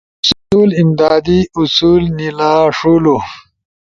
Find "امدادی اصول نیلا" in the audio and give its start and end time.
0.81-2.53